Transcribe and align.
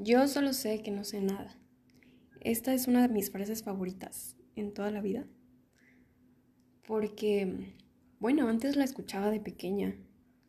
Yo 0.00 0.28
solo 0.28 0.52
sé 0.52 0.80
que 0.80 0.92
no 0.92 1.02
sé 1.02 1.20
nada. 1.20 1.58
Esta 2.40 2.72
es 2.72 2.86
una 2.86 3.02
de 3.02 3.12
mis 3.12 3.32
frases 3.32 3.64
favoritas 3.64 4.36
en 4.54 4.72
toda 4.72 4.92
la 4.92 5.00
vida. 5.00 5.26
Porque, 6.86 7.74
bueno, 8.20 8.48
antes 8.48 8.76
la 8.76 8.84
escuchaba 8.84 9.28
de 9.28 9.40
pequeña 9.40 9.96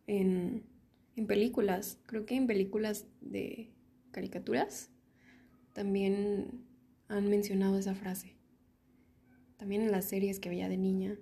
en, 0.05 0.67
en 1.15 1.25
películas. 1.25 1.97
Creo 2.05 2.27
que 2.27 2.35
en 2.35 2.45
películas 2.45 3.07
de 3.21 3.73
caricaturas 4.11 4.91
también 5.73 6.63
han 7.07 7.27
mencionado 7.27 7.79
esa 7.79 7.95
frase. 7.95 8.35
También 9.57 9.81
en 9.81 9.91
las 9.91 10.05
series 10.05 10.39
que 10.39 10.49
veía 10.49 10.69
de 10.69 10.77
niña. 10.77 11.17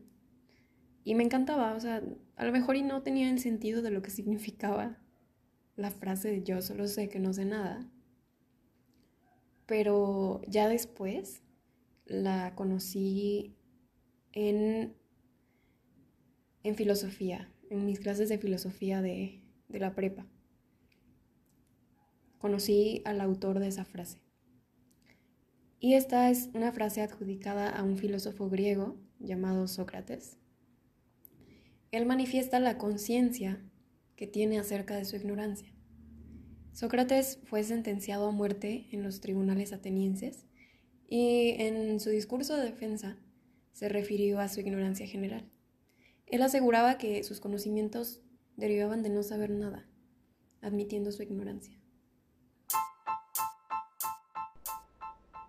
Y 1.06 1.16
me 1.16 1.24
encantaba, 1.24 1.76
o 1.76 1.80
sea, 1.80 2.04
a 2.36 2.46
lo 2.46 2.52
mejor 2.52 2.76
y 2.76 2.82
no 2.82 3.04
tenía 3.04 3.30
el 3.30 3.40
sentido 3.40 3.82
de 3.82 3.92
lo 3.92 4.02
que 4.02 4.12
significaba 4.12 4.98
la 5.78 5.92
frase 5.92 6.30
de 6.30 6.44
yo 6.44 6.62
solo 6.62 6.88
sé 6.88 7.08
que 7.08 7.20
no 7.20 7.32
sé 7.32 7.46
nada 7.46 7.90
pero 9.68 10.42
ya 10.48 10.68
después 10.68 11.44
la 12.06 12.56
conocí 12.56 13.56
en, 14.32 14.96
en 16.64 16.76
filosofía, 16.76 17.54
en 17.70 17.86
mis 17.86 18.00
clases 18.00 18.30
de 18.30 18.40
filosofía 18.40 19.02
de, 19.02 19.44
de 19.68 19.80
la 19.80 19.94
prepa. 19.94 20.26
Conocí 22.40 23.02
al 23.06 23.22
autor 23.22 23.60
de 23.60 23.68
esa 23.68 23.86
frase. 23.86 24.22
Y 25.80 25.94
esta 25.94 26.32
es 26.32 26.50
una 26.54 26.72
frase 26.72 27.02
adjudicada 27.02 27.70
a 27.70 27.84
un 27.84 27.98
filósofo 27.98 28.50
griego 28.50 28.98
llamado 29.20 29.68
Sócrates. 29.68 30.38
Él 31.92 32.06
manifiesta 32.06 32.60
la 32.60 32.78
conciencia 32.78 33.62
que 34.16 34.28
tiene 34.28 34.60
acerca 34.60 34.96
de 34.96 35.06
su 35.06 35.18
ignorancia. 35.18 35.77
Sócrates 36.78 37.40
fue 37.46 37.64
sentenciado 37.64 38.28
a 38.28 38.32
muerte 38.32 38.86
en 38.92 39.02
los 39.02 39.20
tribunales 39.20 39.74
atenienses 39.74 40.46
y 41.08 41.56
en 41.58 42.00
su 42.00 42.12
discurso 42.12 42.56
de 42.56 42.66
defensa 42.66 43.18
se 43.72 43.90
refirió 43.90 44.40
a 44.40 44.48
su 44.48 44.60
ignorancia 44.60 45.08
general. 45.08 45.52
Él 46.28 46.44
aseguraba 46.44 47.00
que 47.00 47.24
sus 47.24 47.40
conocimientos 47.40 48.22
derivaban 48.58 49.02
de 49.02 49.10
no 49.10 49.24
saber 49.24 49.50
nada, 49.50 49.90
admitiendo 50.62 51.12
su 51.12 51.24
ignorancia. 51.24 51.82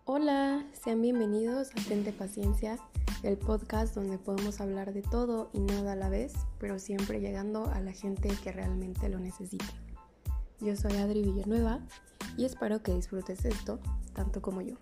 Hola, 0.06 0.66
sean 0.72 1.02
bienvenidos 1.02 1.72
a 1.72 1.88
Tente 1.88 2.14
Paciencia, 2.14 2.78
el 3.22 3.36
podcast 3.36 3.94
donde 3.94 4.16
podemos 4.16 4.62
hablar 4.62 4.94
de 4.94 5.02
todo 5.02 5.50
y 5.52 5.60
nada 5.60 5.92
a 5.92 5.96
la 5.96 6.08
vez, 6.08 6.32
pero 6.58 6.78
siempre 6.78 7.20
llegando 7.20 7.66
a 7.66 7.82
la 7.82 7.92
gente 7.92 8.30
que 8.42 8.50
realmente 8.50 9.10
lo 9.10 9.18
necesita. 9.18 9.87
Yo 10.60 10.74
soy 10.74 10.96
Adri 10.96 11.22
Villanueva 11.22 11.78
y 12.36 12.44
espero 12.44 12.82
que 12.82 12.92
disfrutes 12.92 13.44
esto 13.44 13.78
tanto 14.12 14.42
como 14.42 14.60
yo. 14.60 14.74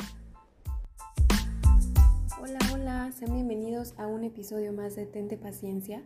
Hola, 2.41 2.58
hola, 2.72 3.12
sean 3.12 3.34
bienvenidos 3.34 3.92
a 3.98 4.06
un 4.06 4.24
episodio 4.24 4.72
más 4.72 4.97
de 4.97 5.04
Tente 5.04 5.36
Paciencia. 5.36 6.02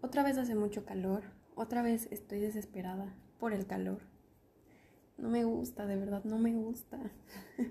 Otra 0.00 0.22
vez 0.22 0.38
hace 0.38 0.54
mucho 0.54 0.86
calor, 0.86 1.24
otra 1.56 1.82
vez 1.82 2.08
estoy 2.10 2.40
desesperada 2.40 3.14
por 3.38 3.52
el 3.52 3.66
calor. 3.66 4.00
No 5.18 5.28
me 5.28 5.44
gusta, 5.44 5.84
de 5.84 5.96
verdad, 5.96 6.24
no 6.24 6.38
me 6.38 6.54
gusta. 6.54 6.98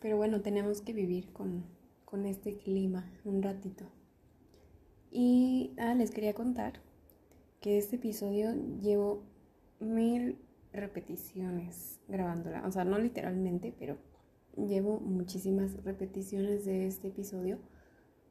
Pero 0.00 0.18
bueno, 0.18 0.42
tenemos 0.42 0.82
que 0.82 0.92
vivir 0.92 1.32
con, 1.32 1.64
con 2.04 2.26
este 2.26 2.58
clima 2.58 3.10
un 3.24 3.42
ratito. 3.42 3.86
Y 5.10 5.72
ah, 5.78 5.94
les 5.94 6.10
quería 6.10 6.34
contar 6.34 6.82
que 7.62 7.78
este 7.78 7.96
episodio 7.96 8.52
llevo 8.82 9.22
mil 9.80 10.38
repeticiones 10.72 12.00
grabándola. 12.08 12.66
O 12.66 12.70
sea, 12.70 12.84
no 12.84 12.98
literalmente, 12.98 13.74
pero 13.78 13.98
llevo 14.56 15.00
muchísimas 15.00 15.82
repeticiones 15.84 16.64
de 16.64 16.86
este 16.86 17.08
episodio. 17.08 17.58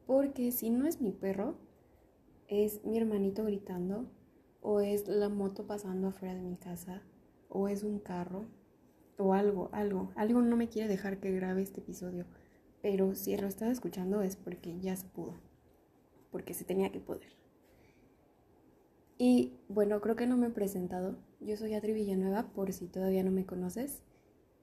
Porque 0.06 0.52
si 0.52 0.70
no 0.70 0.88
es 0.88 1.02
mi 1.02 1.12
perro, 1.12 1.56
es 2.48 2.84
mi 2.86 2.98
hermanito 2.98 3.44
gritando, 3.44 4.10
o 4.62 4.80
es 4.80 5.08
la 5.08 5.30
moto 5.30 5.68
pasando 5.68 6.08
afuera 6.08 6.36
de 6.36 6.42
mi 6.42 6.56
casa, 6.56 7.02
o 7.50 7.68
es 7.68 7.84
un 7.84 8.00
carro, 8.00 8.46
o 9.18 9.34
algo, 9.34 9.70
algo. 9.74 10.12
Algo 10.16 10.42
no 10.42 10.56
me 10.56 10.70
quiere 10.70 10.88
dejar 10.88 11.20
que 11.20 11.32
grabe 11.32 11.62
este 11.62 11.82
episodio. 11.82 12.26
Pero 12.82 13.16
si 13.16 13.36
lo 13.36 13.48
estás 13.48 13.72
escuchando 13.72 14.22
es 14.22 14.36
porque 14.36 14.80
ya 14.80 14.96
se 14.96 15.08
pudo. 15.08 15.34
Porque 16.32 16.54
se 16.54 16.64
tenía 16.64 16.92
que 16.92 17.00
poder. 17.00 17.36
Y 19.20 19.54
bueno, 19.68 20.00
creo 20.00 20.16
que 20.16 20.28
no 20.28 20.38
me 20.38 20.48
he 20.48 20.52
presentado. 20.52 21.18
Yo 21.40 21.58
soy 21.58 21.74
Adri 21.74 21.92
Villanueva, 21.92 22.54
por 22.54 22.72
si 22.72 22.86
todavía 22.86 23.24
no 23.24 23.32
me 23.32 23.48
conoces. 23.48 24.04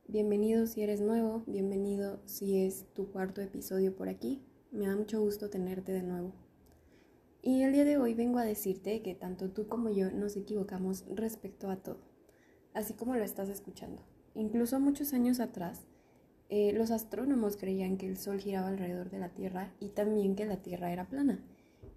Bienvenido 0.07 0.69
si 0.69 0.83
eres 0.83 1.01
nuevo, 1.01 1.43
bienvenido 1.49 2.21
si 2.25 2.65
es 2.65 2.87
tu 2.95 3.11
cuarto 3.11 3.41
episodio 3.41 3.97
por 3.97 4.09
aquí. 4.09 4.45
Me 4.71 4.87
da 4.87 4.95
mucho 4.95 5.21
gusto 5.21 5.51
tenerte 5.51 5.91
de 5.91 6.05
nuevo. 6.05 6.33
Y 7.43 7.63
el 7.63 7.73
día 7.73 7.85
de 7.85 7.99
hoy 7.99 8.15
vengo 8.15 8.39
a 8.39 8.45
decirte 8.45 9.03
que 9.03 9.17
tanto 9.17 9.51
tú 9.51 9.67
como 9.67 9.91
yo 9.91 10.13
nos 10.13 10.37
equivocamos 10.37 11.05
respecto 11.09 11.69
a 11.69 11.83
todo, 11.83 11.99
así 12.75 12.95
como 12.95 13.17
lo 13.17 13.25
estás 13.25 13.49
escuchando. 13.49 14.03
Incluso 14.37 14.79
muchos 14.79 15.15
años 15.15 15.41
atrás, 15.41 15.89
eh, 16.49 16.73
los 16.73 16.93
astrónomos 16.93 17.57
creían 17.57 17.97
que 17.97 18.07
el 18.07 18.19
Sol 18.19 18.39
giraba 18.39 18.69
alrededor 18.69 19.11
de 19.11 19.19
la 19.19 19.31
Tierra 19.31 19.75
y 19.81 19.89
también 19.89 20.37
que 20.37 20.47
la 20.47 20.63
Tierra 20.63 20.93
era 20.93 21.09
plana. 21.09 21.45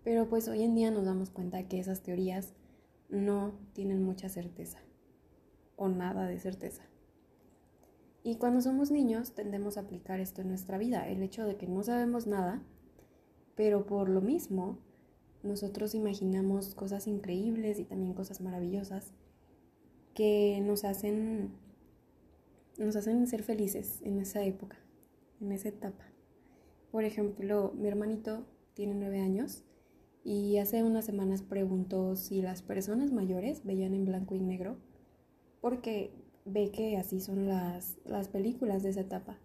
Pero 0.03 0.29
pues 0.29 0.47
hoy 0.47 0.63
en 0.63 0.75
día 0.75 0.91
nos 0.91 1.05
damos 1.05 1.29
cuenta 1.29 1.67
que 1.67 1.79
esas 1.79 2.01
teorías 2.01 2.53
no 3.09 3.53
tienen 3.73 4.03
mucha 4.03 4.29
certeza 4.29 4.79
o 5.75 5.87
nada 5.87 6.27
de 6.27 6.39
certeza. 6.39 6.83
Y 8.23 8.35
cuando 8.35 8.61
somos 8.61 8.91
niños 8.91 9.33
tendemos 9.33 9.77
a 9.77 9.81
aplicar 9.81 10.19
esto 10.19 10.41
en 10.41 10.49
nuestra 10.49 10.77
vida, 10.77 11.07
el 11.07 11.23
hecho 11.23 11.45
de 11.45 11.55
que 11.55 11.67
no 11.67 11.83
sabemos 11.83 12.27
nada, 12.27 12.61
pero 13.55 13.85
por 13.85 14.09
lo 14.09 14.21
mismo 14.21 14.79
nosotros 15.43 15.95
imaginamos 15.95 16.75
cosas 16.75 17.07
increíbles 17.07 17.79
y 17.79 17.85
también 17.85 18.13
cosas 18.13 18.41
maravillosas 18.41 19.13
que 20.13 20.59
nos 20.61 20.83
hacen 20.83 21.51
nos 22.77 22.95
hacen 22.95 23.25
ser 23.27 23.43
felices 23.43 24.01
en 24.03 24.19
esa 24.19 24.43
época, 24.43 24.77
en 25.41 25.51
esa 25.51 25.69
etapa. 25.69 26.05
Por 26.91 27.05
ejemplo, 27.05 27.73
mi 27.75 27.87
hermanito 27.87 28.45
tiene 28.73 28.93
nueve 28.93 29.19
años 29.19 29.63
y 30.27 30.57
hace 30.57 30.83
unas 30.83 31.05
semanas 31.05 31.41
preguntó 31.41 32.17
si 32.17 32.41
las 32.41 32.61
personas 32.61 33.13
mayores 33.13 33.63
veían 33.63 33.93
en 33.93 34.03
blanco 34.03 34.35
y 34.35 34.41
negro, 34.41 34.75
porque 35.61 36.11
ve 36.43 36.69
que 36.69 36.97
así 36.97 37.21
son 37.21 37.47
las, 37.47 37.97
las 38.03 38.27
películas 38.27 38.83
de 38.83 38.89
esa 38.89 38.99
etapa. 38.99 39.37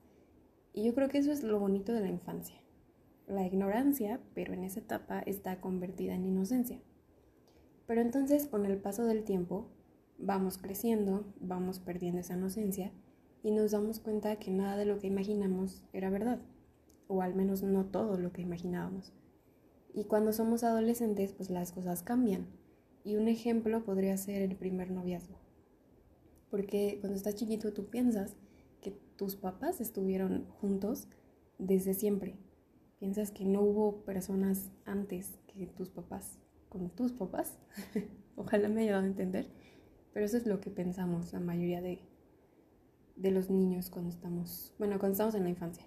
Y 0.73 0.83
yo 0.83 0.93
creo 0.93 1.09
que 1.09 1.19
eso 1.19 1.31
es 1.31 1.45
lo 1.45 1.61
bonito 1.61 1.93
de 1.93 2.01
la 2.01 2.09
infancia. 2.09 2.57
La 3.29 3.47
ignorancia, 3.47 4.19
pero 4.35 4.55
en 4.55 4.65
esa 4.65 4.81
etapa 4.81 5.21
está 5.21 5.61
convertida 5.61 6.17
en 6.17 6.25
inocencia. 6.25 6.81
Pero 7.87 8.01
entonces 8.01 8.49
con 8.49 8.67
el 8.67 8.79
paso 8.79 9.05
del 9.05 9.23
tiempo 9.23 9.69
vamos 10.19 10.59
creciendo, 10.59 11.33
vamos 11.39 11.79
perdiendo 11.79 12.19
esa 12.19 12.35
inocencia 12.35 12.91
y 13.45 13.53
nos 13.53 13.71
damos 13.71 14.01
cuenta 14.01 14.35
que 14.35 14.51
nada 14.51 14.77
de 14.77 14.87
lo 14.87 14.99
que 14.99 15.07
imaginamos 15.07 15.85
era 15.93 16.11
verdad, 16.11 16.41
o 17.07 17.23
al 17.23 17.37
menos 17.37 17.63
no 17.63 17.85
todo 17.85 18.19
lo 18.19 18.33
que 18.33 18.43
imaginábamos. 18.43 19.13
Y 19.95 20.05
cuando 20.05 20.33
somos 20.33 20.65
adolescentes, 20.65 21.33
pues 21.33 21.51
las 21.51 21.73
cosas 21.73 22.03
cambian. 22.03 22.47
Y 23.05 23.17
un 23.17 23.29
ejemplo 23.29 23.85
podría 23.85 24.17
ser 24.17 24.43
el 24.43 24.57
primer 24.57 24.91
noviazgo. 24.91 25.37
Porque 26.51 26.99
cuando 27.01 27.17
estás 27.17 27.35
chiquito 27.35 27.73
tú 27.73 27.87
piensas 27.87 28.37
que 28.81 28.93
tus 29.17 29.37
papás 29.37 29.81
estuvieron 29.81 30.47
juntos 30.61 31.09
desde 31.59 31.95
siempre. 31.95 32.37
Piensas 32.99 33.31
que 33.31 33.45
no 33.45 33.63
hubo 33.63 34.05
personas 34.05 34.71
antes 34.85 35.39
que 35.47 35.67
tus 35.67 35.91
papás 35.91 36.39
con 36.73 36.89
tus 36.89 37.13
papás. 37.13 37.59
Ojalá 38.37 38.69
me 38.69 38.81
haya 38.81 38.93
ayudado 38.93 39.05
a 39.05 39.09
entender. 39.09 39.47
Pero 40.15 40.25
eso 40.25 40.39
es 40.39 40.47
lo 40.47 40.61
que 40.61 40.71
pensamos 40.71 41.33
la 41.33 41.41
mayoría 41.41 41.83
de, 41.83 42.01
de 43.17 43.31
los 43.31 43.51
niños 43.51 43.91
cuando 43.91 44.11
estamos, 44.11 44.75
bueno, 44.79 44.99
cuando 44.99 45.13
estamos 45.13 45.35
en 45.35 45.45
la 45.45 45.51
infancia. 45.51 45.85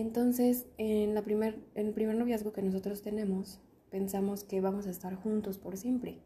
Entonces, 0.00 0.66
en, 0.78 1.14
la 1.14 1.20
primer, 1.20 1.60
en 1.74 1.88
el 1.88 1.92
primer 1.92 2.16
noviazgo 2.16 2.54
que 2.54 2.62
nosotros 2.62 3.02
tenemos, 3.02 3.60
pensamos 3.90 4.44
que 4.44 4.62
vamos 4.62 4.86
a 4.86 4.90
estar 4.90 5.14
juntos 5.14 5.58
por 5.58 5.76
siempre. 5.76 6.22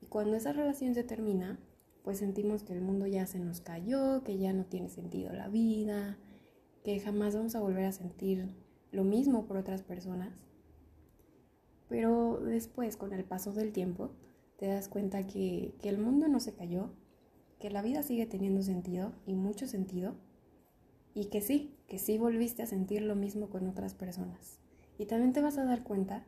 Y 0.00 0.06
cuando 0.06 0.38
esa 0.38 0.54
relación 0.54 0.94
se 0.94 1.04
termina, 1.04 1.58
pues 2.02 2.16
sentimos 2.16 2.62
que 2.62 2.72
el 2.72 2.80
mundo 2.80 3.06
ya 3.06 3.26
se 3.26 3.38
nos 3.38 3.60
cayó, 3.60 4.24
que 4.24 4.38
ya 4.38 4.54
no 4.54 4.64
tiene 4.64 4.88
sentido 4.88 5.34
la 5.34 5.48
vida, 5.48 6.16
que 6.82 6.98
jamás 6.98 7.36
vamos 7.36 7.54
a 7.54 7.60
volver 7.60 7.84
a 7.84 7.92
sentir 7.92 8.48
lo 8.90 9.04
mismo 9.04 9.44
por 9.44 9.58
otras 9.58 9.82
personas. 9.82 10.32
Pero 11.90 12.40
después, 12.40 12.96
con 12.96 13.12
el 13.12 13.24
paso 13.24 13.52
del 13.52 13.72
tiempo, 13.72 14.12
te 14.56 14.66
das 14.66 14.88
cuenta 14.88 15.26
que, 15.26 15.74
que 15.82 15.90
el 15.90 15.98
mundo 15.98 16.26
no 16.28 16.40
se 16.40 16.54
cayó, 16.54 16.88
que 17.58 17.68
la 17.68 17.82
vida 17.82 18.02
sigue 18.02 18.24
teniendo 18.24 18.62
sentido 18.62 19.12
y 19.26 19.34
mucho 19.34 19.66
sentido 19.66 20.14
y 21.14 21.26
que 21.26 21.40
sí, 21.40 21.72
que 21.86 21.98
sí 21.98 22.18
volviste 22.18 22.62
a 22.62 22.66
sentir 22.66 23.02
lo 23.02 23.14
mismo 23.14 23.48
con 23.48 23.68
otras 23.68 23.94
personas. 23.94 24.58
Y 24.98 25.06
también 25.06 25.32
te 25.32 25.40
vas 25.40 25.58
a 25.58 25.64
dar 25.64 25.82
cuenta 25.82 26.24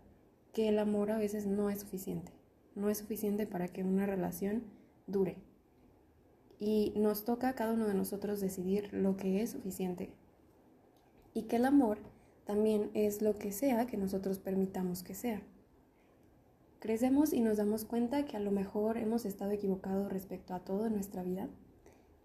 que 0.53 0.69
el 0.69 0.79
amor 0.79 1.11
a 1.11 1.19
veces 1.19 1.47
no 1.47 1.71
es 1.71 1.81
suficiente. 1.81 2.33
No 2.75 2.89
es 2.89 2.99
suficiente 2.99 3.47
para 3.47 3.69
que 3.69 3.85
una 3.85 4.07
relación 4.07 4.65
dure. 5.07 5.39
Y 6.59 6.93
nos 6.97 7.25
toca 7.25 7.49
a 7.49 7.55
cada 7.55 7.75
uno 7.75 7.87
de 7.87 7.95
nosotros 7.95 8.41
decidir 8.41 8.93
lo 8.93 9.17
que 9.17 9.43
es 9.43 9.51
suficiente. 9.51 10.11
Y 11.35 11.43
que 11.43 11.57
el 11.57 11.67
amor 11.67 11.99
también 12.45 12.91
es 12.95 13.23
lo 13.23 13.37
que 13.37 13.53
sea 13.53 13.87
que 13.87 13.97
nosotros 13.97 14.39
permitamos 14.39 15.03
que 15.03 15.15
sea. 15.15 15.43
Crecemos 16.79 17.33
y 17.33 17.41
nos 17.41 17.57
damos 17.57 17.85
cuenta 17.85 18.25
que 18.25 18.37
a 18.37 18.41
lo 18.41 18.53
mejor 18.53 18.97
hemos 18.97 19.25
estado 19.25 19.51
equivocados 19.51 20.13
respecto 20.13 20.55
a 20.55 20.61
todo 20.61 20.87
en 20.87 20.95
nuestra 20.95 21.23
vida. 21.23 21.49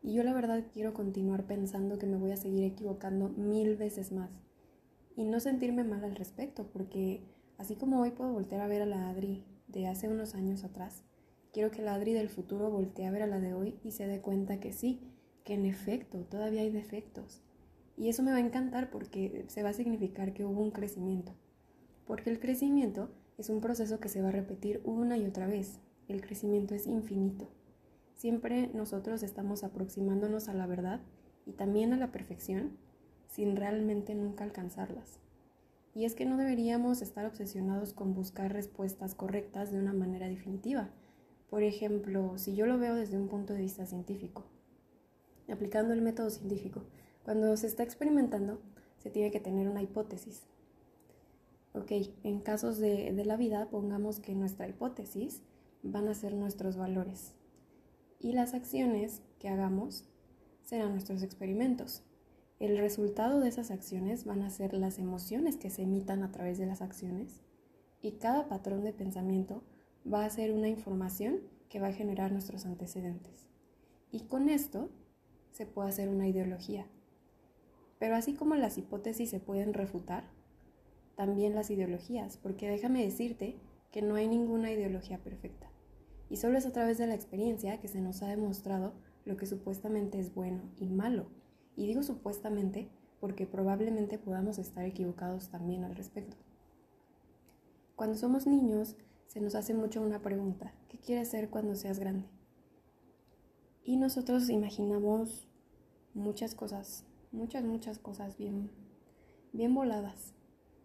Y 0.03 0.13
yo 0.13 0.24
la 0.24 0.33
verdad 0.33 0.63
quiero 0.74 0.94
continuar 0.94 1.45
pensando 1.45 2.00
que 2.00 2.07
me 2.07 2.18
voy 2.18 2.31
a 2.31 2.38
seguir 2.38 2.63
equivocando 2.63 3.30
mil 3.30 3.75
veces 3.75 4.12
más. 4.12 4.31
Y 5.15 5.25
no 5.25 5.39
sentirme 5.39 5.83
mal 5.83 6.03
al 6.03 6.15
respecto, 6.15 6.68
porque 6.71 7.21
así 7.57 7.75
como 7.75 8.01
hoy 8.01 8.12
puedo 8.12 8.33
voltear 8.33 8.62
a 8.62 8.68
ver 8.68 8.81
a 8.81 8.88
la 8.88 9.09
Adri 9.09 9.44
de 9.68 9.88
hace 9.88 10.07
unos 10.07 10.33
años 10.33 10.63
atrás, 10.63 11.03
quiero 11.53 11.69
que 11.69 11.83
la 11.83 11.94
Adri 11.94 12.13
del 12.13 12.30
futuro 12.30 12.71
voltee 12.71 13.06
a 13.06 13.12
ver 13.12 13.21
a 13.21 13.27
la 13.27 13.39
de 13.39 13.53
hoy 13.53 13.80
y 13.83 13.92
se 13.92 14.07
dé 14.07 14.21
cuenta 14.21 14.59
que 14.59 14.74
sí, 14.74 15.01
que 15.44 15.53
en 15.53 15.65
efecto 15.65 16.25
todavía 16.25 16.62
hay 16.62 16.71
defectos. 16.71 17.44
Y 17.97 18.09
eso 18.09 18.24
me 18.24 18.31
va 18.31 18.38
a 18.38 18.42
encantar 18.42 18.89
porque 18.89 19.45
se 19.47 19.62
va 19.62 19.69
a 19.69 19.74
significar 19.74 20.33
que 20.33 20.45
hubo 20.45 20.62
un 20.62 20.71
crecimiento. 20.71 21.33
Porque 22.07 22.31
el 22.31 22.39
crecimiento 22.39 23.12
es 23.38 23.50
un 23.50 23.62
proceso 23.62 24.00
que 24.00 24.09
se 24.09 24.21
va 24.21 24.30
a 24.30 24.31
repetir 24.31 24.81
una 24.83 25.18
y 25.18 25.25
otra 25.25 25.45
vez. 25.45 25.80
El 26.07 26.21
crecimiento 26.21 26.74
es 26.74 26.88
infinito. 26.88 27.47
Siempre 28.21 28.69
nosotros 28.75 29.23
estamos 29.23 29.63
aproximándonos 29.63 30.47
a 30.47 30.53
la 30.53 30.68
verdad 30.68 31.00
y 31.47 31.53
también 31.53 31.91
a 31.91 31.97
la 31.97 32.12
perfección 32.12 32.77
sin 33.25 33.56
realmente 33.56 34.13
nunca 34.13 34.44
alcanzarlas. 34.44 35.18
Y 35.95 36.06
es 36.06 36.13
que 36.13 36.25
no 36.25 36.38
deberíamos 36.38 37.01
estar 37.01 37.25
obsesionados 37.25 37.94
con 37.94 38.13
buscar 38.13 38.53
respuestas 38.53 39.15
correctas 39.15 39.71
de 39.71 39.79
una 39.79 39.91
manera 39.91 40.27
definitiva. 40.29 40.91
Por 41.50 41.63
ejemplo, 41.63 42.38
si 42.38 42.53
yo 42.53 42.68
lo 42.68 42.77
veo 42.77 42.94
desde 42.94 43.18
un 43.18 43.27
punto 43.27 43.53
de 43.53 43.62
vista 43.62 43.88
científico, 43.88 44.44
aplicando 45.51 45.91
el 45.95 46.03
método 46.03 46.29
científico, 46.29 46.83
cuando 47.23 47.57
se 47.57 47.65
está 47.65 47.81
experimentando, 47.81 48.62
se 49.00 49.09
tiene 49.09 49.31
que 49.31 49.39
tener 49.39 49.68
una 49.68 49.81
hipótesis. 49.81 50.44
Ok, 51.73 51.91
en 52.21 52.39
casos 52.41 52.77
de, 52.77 53.19
la 53.25 53.35
vida, 53.35 53.68
pongamos 53.71 54.19
que 54.19 54.35
nuestra 54.35 54.68
hipótesis 54.68 55.41
van 55.81 56.07
a 56.07 56.13
ser 56.13 56.35
nuestros 56.35 56.77
valores 56.77 57.33
y 58.21 58.33
las 58.33 58.53
acciones 58.53 59.21
que 59.39 59.50
hagamos 59.50 60.06
serán 60.62 60.91
nuestros 60.91 61.23
experimentos. 61.23 62.03
El 62.59 62.77
resultado 62.77 63.39
de 63.39 63.50
esas 63.50 63.71
acciones 63.71 64.25
van 64.25 64.44
a 64.44 64.51
ser 64.51 64.73
las 64.73 65.00
emociones 65.00 65.57
que 65.57 65.71
se 65.71 65.81
emitan 65.81 66.23
a 66.23 66.31
través 66.31 66.59
de 66.59 66.68
las 66.68 66.81
acciones 66.81 67.41
y 68.01 68.13
cada 68.13 68.47
patrón 68.47 68.83
de 68.83 68.94
pensamiento 68.94 69.63
va 70.12 70.25
a 70.25 70.29
ser 70.29 70.51
una 70.51 70.69
información 70.69 71.39
que 71.69 71.79
va 71.79 71.88
a 71.88 71.94
generar 71.94 72.31
nuestros 72.31 72.65
antecedentes. 72.65 73.47
Y 74.12 74.21
con 74.21 74.50
esto 74.50 74.89
se 75.51 75.65
puede 75.65 75.89
hacer 75.89 76.09
una 76.09 76.27
ideología. 76.27 76.85
Pero 77.97 78.15
así 78.15 78.33
como 78.35 78.56
las 78.56 78.77
hipótesis 78.77 79.29
se 79.29 79.39
pueden 79.39 79.73
refutar, 79.73 80.25
también 81.15 81.56
las 81.56 81.69
ideologías, 81.69 82.38
porque 82.38 82.69
déjame 82.69 83.03
decirte 83.03 83.56
que 83.91 84.01
no 84.01 84.15
hay 84.15 84.27
ninguna 84.27 84.71
ideología 84.71 85.18
perfecta. 85.18 85.70
Y 86.31 86.38
solo 86.38 86.57
es 86.57 86.66
a 86.66 86.72
través 86.72 86.98
de 86.98 87.07
la 87.07 87.13
experiencia 87.13 87.81
que 87.81 87.89
se 87.89 88.00
nos 88.00 88.24
ha 88.24 88.28
demostrado 88.28 88.94
lo 89.25 89.36
que 89.36 89.45
supuestamente 89.45 90.18
es 90.18 90.33
bueno 90.33 90.62
y 90.78 90.88
malo. 90.88 91.25
Y 91.75 91.88
digo 91.88 92.04
supuestamente 92.04 92.89
porque 93.19 93.45
probablemente 93.45 94.18
podamos 94.18 94.57
estar 94.57 94.86
equivocados 94.86 95.50
también 95.50 95.83
al 95.83 95.94
respecto. 95.94 96.38
Cuando 97.98 98.16
somos 98.16 98.48
niños, 98.48 98.95
se 99.28 99.42
nos 99.42 99.56
hace 99.56 99.74
mucho 99.74 100.01
una 100.01 100.22
pregunta, 100.22 100.74
¿qué 100.88 100.98
quieres 101.00 101.28
ser 101.28 101.50
cuando 101.50 101.75
seas 101.75 102.00
grande? 102.00 102.30
Y 103.83 103.98
nosotros 103.98 104.50
imaginamos 104.50 105.50
muchas 106.13 106.56
cosas, 106.56 107.06
muchas, 107.33 107.66
muchas 107.66 108.00
cosas 108.00 108.38
bien, 108.38 108.72
bien 109.51 109.75
voladas. 109.75 110.33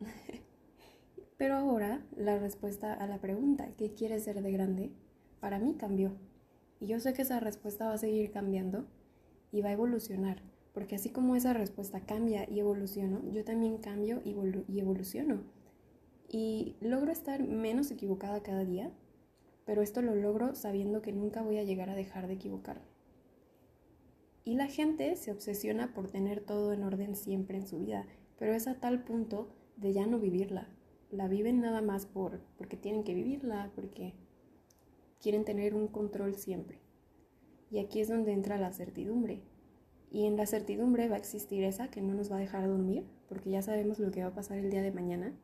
Pero 1.38 1.54
ahora 1.54 2.04
la 2.16 2.36
respuesta 2.36 2.92
a 2.92 3.06
la 3.06 3.20
pregunta, 3.20 3.68
¿qué 3.76 3.94
quieres 3.94 4.24
ser 4.24 4.42
de 4.42 4.50
grande? 4.50 5.05
Para 5.40 5.58
mí 5.58 5.74
cambió. 5.74 6.12
Y 6.80 6.86
yo 6.86 7.00
sé 7.00 7.12
que 7.12 7.22
esa 7.22 7.40
respuesta 7.40 7.86
va 7.86 7.94
a 7.94 7.98
seguir 7.98 8.30
cambiando 8.30 8.86
y 9.52 9.62
va 9.62 9.70
a 9.70 9.72
evolucionar. 9.72 10.42
Porque 10.72 10.94
así 10.94 11.08
como 11.08 11.36
esa 11.36 11.54
respuesta 11.54 12.00
cambia 12.00 12.48
y 12.50 12.58
evoluciono, 12.58 13.22
yo 13.32 13.44
también 13.44 13.78
cambio 13.78 14.20
y, 14.24 14.32
evoluciono. 14.78 15.40
Y 16.28 16.76
logro 16.80 17.12
estar 17.12 17.42
menos 17.42 17.90
equivocada 17.90 18.42
cada 18.42 18.64
día, 18.64 18.92
pero 19.64 19.80
esto 19.80 20.02
lo 20.02 20.14
logro 20.14 20.54
sabiendo 20.54 21.00
que 21.00 21.12
nunca 21.12 21.40
voy 21.40 21.58
a 21.58 21.64
llegar 21.64 21.88
a 21.88 21.94
dejar 21.94 22.26
de 22.26 22.34
equivocarme. 22.34 22.84
Y 24.44 24.54
la 24.54 24.66
gente 24.66 25.16
se 25.16 25.32
obsesiona 25.32 25.94
por 25.94 26.10
tener 26.10 26.40
todo 26.40 26.74
en 26.74 26.84
orden 26.84 27.16
siempre 27.16 27.56
en 27.56 27.66
su 27.66 27.78
vida, 27.78 28.06
pero 28.38 28.52
es 28.52 28.68
a 28.68 28.74
tal 28.74 29.02
punto 29.02 29.48
de 29.76 29.94
ya 29.94 30.06
no 30.06 30.18
vivirla. 30.18 30.68
La 31.10 31.26
viven 31.26 31.60
nada 31.60 31.80
más 31.80 32.04
por, 32.04 32.40
porque 32.58 32.76
tienen 32.76 33.02
que 33.02 33.14
vivirla, 33.14 33.72
porque 33.74 34.12
quieren 35.20 35.44
tener 35.44 35.74
un 35.74 35.88
control 35.88 36.36
siempre. 36.36 36.80
Y 37.70 37.78
aquí 37.78 38.00
es 38.00 38.08
donde 38.08 38.32
entra 38.32 38.58
la 38.58 38.72
certidumbre. 38.72 39.42
Y 40.10 40.26
en 40.26 40.36
la 40.36 40.46
certidumbre 40.46 41.08
va 41.08 41.16
a 41.16 41.18
existir 41.18 41.64
esa 41.64 41.88
que 41.88 42.00
no 42.00 42.14
nos 42.14 42.30
va 42.30 42.36
a 42.36 42.40
dejar 42.40 42.66
dormir, 42.68 43.04
porque 43.28 43.50
ya 43.50 43.62
sabemos 43.62 43.98
lo 43.98 44.10
que 44.10 44.22
va 44.22 44.28
a 44.28 44.34
pasar 44.34 44.58
el 44.58 44.70
día 44.70 44.82
de 44.82 44.92
mañana 44.92 45.34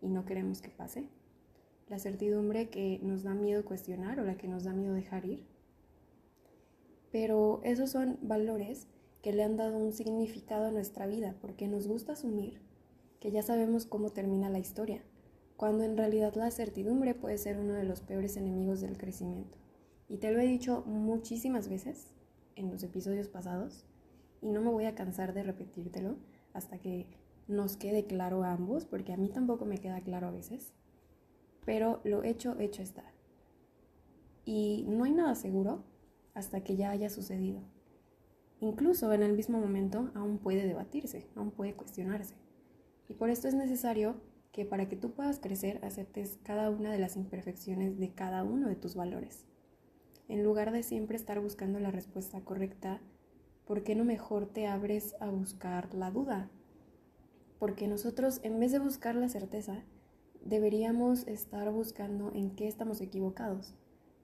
y 0.00 0.08
no 0.08 0.24
queremos 0.24 0.60
que 0.60 0.70
pase. 0.70 1.08
La 1.88 1.98
certidumbre 1.98 2.70
que 2.70 3.00
nos 3.02 3.22
da 3.24 3.34
miedo 3.34 3.64
cuestionar 3.64 4.20
o 4.20 4.24
la 4.24 4.36
que 4.36 4.48
nos 4.48 4.64
da 4.64 4.72
miedo 4.72 4.94
dejar 4.94 5.26
ir. 5.26 5.44
Pero 7.10 7.60
esos 7.64 7.90
son 7.90 8.18
valores 8.22 8.86
que 9.22 9.32
le 9.32 9.42
han 9.42 9.56
dado 9.56 9.78
un 9.78 9.92
significado 9.92 10.66
a 10.66 10.70
nuestra 10.70 11.06
vida, 11.06 11.34
porque 11.40 11.68
nos 11.68 11.86
gusta 11.86 12.12
asumir 12.12 12.60
que 13.20 13.30
ya 13.30 13.42
sabemos 13.42 13.86
cómo 13.86 14.10
termina 14.10 14.50
la 14.50 14.58
historia, 14.58 15.02
cuando 15.56 15.84
en 15.84 15.96
realidad 15.96 16.34
la 16.34 16.50
certidumbre 16.50 17.14
puede 17.14 17.38
ser 17.38 17.58
uno 17.58 17.74
de 17.74 17.84
los 17.84 18.00
peores 18.00 18.36
enemigos 18.36 18.80
del 18.80 18.98
crecimiento. 18.98 19.56
Y 20.08 20.18
te 20.18 20.32
lo 20.32 20.40
he 20.40 20.46
dicho 20.46 20.82
muchísimas 20.86 21.68
veces 21.68 22.14
en 22.56 22.70
los 22.70 22.82
episodios 22.82 23.28
pasados, 23.28 23.84
y 24.40 24.50
no 24.50 24.60
me 24.60 24.70
voy 24.70 24.84
a 24.84 24.94
cansar 24.94 25.32
de 25.32 25.42
repetírtelo 25.42 26.16
hasta 26.52 26.78
que 26.78 27.06
nos 27.48 27.76
quede 27.76 28.04
claro 28.04 28.42
a 28.42 28.52
ambos, 28.52 28.84
porque 28.84 29.12
a 29.12 29.16
mí 29.16 29.28
tampoco 29.28 29.64
me 29.64 29.78
queda 29.78 30.00
claro 30.02 30.28
a 30.28 30.32
veces, 30.32 30.74
pero 31.64 32.00
lo 32.04 32.22
hecho, 32.22 32.58
hecho 32.58 32.82
está. 32.82 33.04
Y 34.44 34.84
no 34.88 35.04
hay 35.04 35.12
nada 35.12 35.34
seguro 35.34 35.84
hasta 36.34 36.62
que 36.62 36.76
ya 36.76 36.90
haya 36.90 37.08
sucedido. 37.08 37.62
Incluso 38.60 39.12
en 39.12 39.22
el 39.22 39.32
mismo 39.32 39.58
momento 39.58 40.10
aún 40.14 40.38
puede 40.38 40.66
debatirse, 40.66 41.26
aún 41.34 41.50
puede 41.50 41.74
cuestionarse. 41.74 42.34
Y 43.08 43.14
por 43.14 43.30
esto 43.30 43.48
es 43.48 43.54
necesario 43.54 44.16
que 44.54 44.64
para 44.64 44.88
que 44.88 44.94
tú 44.94 45.10
puedas 45.10 45.40
crecer 45.40 45.84
aceptes 45.84 46.38
cada 46.44 46.70
una 46.70 46.92
de 46.92 47.00
las 47.00 47.16
imperfecciones 47.16 47.98
de 47.98 48.10
cada 48.14 48.44
uno 48.44 48.68
de 48.68 48.76
tus 48.76 48.94
valores. 48.94 49.44
En 50.28 50.44
lugar 50.44 50.70
de 50.70 50.84
siempre 50.84 51.16
estar 51.16 51.40
buscando 51.40 51.80
la 51.80 51.90
respuesta 51.90 52.40
correcta, 52.42 53.00
¿por 53.66 53.82
qué 53.82 53.96
no 53.96 54.04
mejor 54.04 54.46
te 54.46 54.68
abres 54.68 55.16
a 55.18 55.28
buscar 55.28 55.92
la 55.92 56.12
duda? 56.12 56.50
Porque 57.58 57.88
nosotros, 57.88 58.38
en 58.44 58.60
vez 58.60 58.70
de 58.70 58.78
buscar 58.78 59.16
la 59.16 59.28
certeza, 59.28 59.82
deberíamos 60.44 61.26
estar 61.26 61.72
buscando 61.72 62.30
en 62.32 62.54
qué 62.54 62.68
estamos 62.68 63.00
equivocados. 63.00 63.74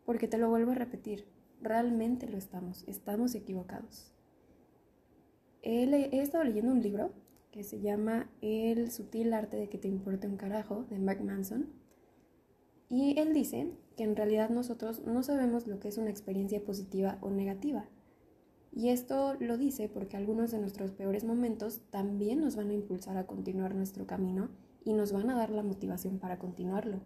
Porque 0.06 0.28
te 0.28 0.38
lo 0.38 0.48
vuelvo 0.48 0.70
a 0.70 0.76
repetir, 0.76 1.26
realmente 1.60 2.28
lo 2.28 2.38
estamos, 2.38 2.84
estamos 2.86 3.34
equivocados. 3.34 4.12
He, 5.62 5.82
he 5.82 6.22
estado 6.22 6.44
leyendo 6.44 6.70
un 6.70 6.82
libro 6.82 7.10
que 7.50 7.64
se 7.64 7.80
llama 7.80 8.30
El 8.40 8.90
sutil 8.90 9.32
arte 9.32 9.56
de 9.56 9.68
que 9.68 9.78
te 9.78 9.88
importe 9.88 10.26
un 10.26 10.36
carajo, 10.36 10.84
de 10.90 10.98
Mark 10.98 11.22
Manson. 11.22 11.66
Y 12.88 13.18
él 13.18 13.32
dice 13.34 13.72
que 13.96 14.04
en 14.04 14.16
realidad 14.16 14.50
nosotros 14.50 15.02
no 15.06 15.22
sabemos 15.22 15.66
lo 15.66 15.78
que 15.78 15.88
es 15.88 15.98
una 15.98 16.10
experiencia 16.10 16.64
positiva 16.64 17.18
o 17.20 17.30
negativa. 17.30 17.88
Y 18.72 18.90
esto 18.90 19.34
lo 19.40 19.58
dice 19.58 19.88
porque 19.88 20.16
algunos 20.16 20.52
de 20.52 20.58
nuestros 20.58 20.92
peores 20.92 21.24
momentos 21.24 21.80
también 21.90 22.40
nos 22.40 22.56
van 22.56 22.70
a 22.70 22.74
impulsar 22.74 23.16
a 23.16 23.26
continuar 23.26 23.74
nuestro 23.74 24.06
camino 24.06 24.48
y 24.84 24.92
nos 24.92 25.12
van 25.12 25.28
a 25.30 25.36
dar 25.36 25.50
la 25.50 25.62
motivación 25.62 26.18
para 26.18 26.38
continuarlo. 26.38 27.00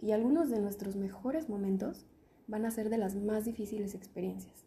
Y 0.00 0.12
algunos 0.12 0.50
de 0.50 0.60
nuestros 0.60 0.96
mejores 0.96 1.48
momentos 1.48 2.06
van 2.46 2.66
a 2.66 2.70
ser 2.70 2.90
de 2.90 2.98
las 2.98 3.16
más 3.16 3.44
difíciles 3.44 3.94
experiencias. 3.94 4.64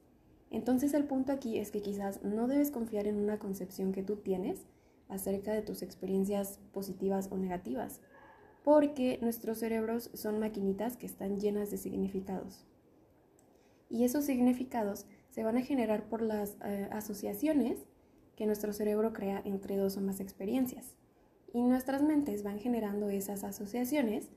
Entonces 0.49 0.93
el 0.93 1.05
punto 1.05 1.31
aquí 1.31 1.57
es 1.57 1.71
que 1.71 1.81
quizás 1.81 2.23
no 2.23 2.47
debes 2.47 2.71
confiar 2.71 3.07
en 3.07 3.15
una 3.15 3.39
concepción 3.39 3.93
que 3.93 4.03
tú 4.03 4.17
tienes, 4.17 4.65
acerca 5.11 5.53
de 5.53 5.61
tus 5.61 5.83
experiencias 5.83 6.59
positivas 6.71 7.27
o 7.31 7.37
negativas, 7.37 8.01
porque 8.63 9.19
nuestros 9.21 9.59
cerebros 9.59 10.09
son 10.13 10.39
maquinitas 10.39 10.97
que 10.97 11.05
están 11.05 11.39
llenas 11.39 11.69
de 11.69 11.77
significados. 11.77 12.65
Y 13.89 14.05
esos 14.05 14.25
significados 14.25 15.05
se 15.29 15.43
van 15.43 15.57
a 15.57 15.61
generar 15.61 16.07
por 16.07 16.21
las 16.21 16.57
eh, 16.63 16.87
asociaciones 16.91 17.85
que 18.35 18.45
nuestro 18.45 18.73
cerebro 18.73 19.13
crea 19.13 19.41
entre 19.45 19.77
dos 19.77 19.97
o 19.97 20.01
más 20.01 20.19
experiencias. 20.19 20.95
Y 21.53 21.61
nuestras 21.61 22.01
mentes 22.01 22.43
van 22.43 22.59
generando 22.59 23.09
esas 23.09 23.43
asociaciones 23.43 24.29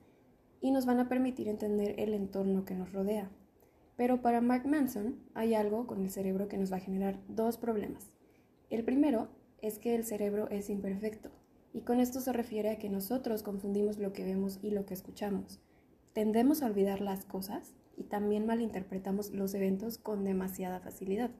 y 0.60 0.72
nos 0.72 0.86
van 0.86 0.98
a 0.98 1.08
permitir 1.08 1.48
entender 1.48 1.94
el 1.98 2.14
entorno 2.14 2.64
que 2.64 2.74
nos 2.74 2.92
rodea. 2.92 3.30
Pero 3.96 4.22
para 4.22 4.40
Mark 4.40 4.66
Manson 4.66 5.20
hay 5.34 5.54
algo 5.54 5.86
con 5.86 6.02
el 6.02 6.10
cerebro 6.10 6.48
que 6.48 6.58
nos 6.58 6.72
va 6.72 6.78
a 6.78 6.80
generar 6.80 7.20
dos 7.28 7.56
problemas. 7.56 8.10
El 8.70 8.84
primero 8.84 9.28
es 9.64 9.78
que 9.78 9.94
el 9.94 10.04
cerebro 10.04 10.50
es 10.50 10.68
imperfecto, 10.68 11.30
y 11.72 11.80
con 11.80 11.98
esto 11.98 12.20
se 12.20 12.34
refiere 12.34 12.68
a 12.68 12.78
que 12.78 12.90
nosotros 12.90 13.42
confundimos 13.42 13.98
lo 13.98 14.12
que 14.12 14.22
vemos 14.22 14.58
y 14.62 14.70
lo 14.70 14.84
que 14.84 14.92
escuchamos. 14.92 15.58
Tendemos 16.12 16.62
a 16.62 16.66
olvidar 16.66 17.00
las 17.00 17.24
cosas 17.24 17.72
y 17.96 18.04
también 18.04 18.44
malinterpretamos 18.44 19.30
los 19.32 19.54
eventos 19.54 19.96
con 19.96 20.22
demasiada 20.22 20.80
facilidad. 20.80 21.30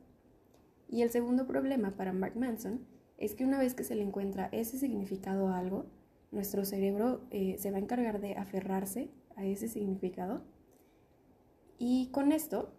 Y 0.89 1.03
el 1.03 1.11
segundo 1.11 1.47
problema 1.47 1.97
para 1.97 2.15
Mark 2.15 2.35
Manson 2.35 2.87
es 3.19 3.35
que 3.35 3.45
una 3.45 3.59
vez 3.59 3.75
que 3.75 3.85
se 3.85 3.95
le 3.95 4.03
encuentra 4.03 4.49
ese 4.53 4.79
significado 4.79 5.49
a 5.49 5.59
algo, 5.59 5.85
nuestro 6.33 6.65
cerebro 6.65 7.27
eh, 7.31 7.57
se 7.59 7.71
va 7.71 7.77
a 7.77 7.81
encargar 7.81 8.23
de 8.23 8.37
aferrarse 8.37 9.11
a 9.37 9.45
ese 9.45 9.69
significado. 9.69 10.43
Y 11.79 12.09
con 12.11 12.33
esto, 12.33 12.73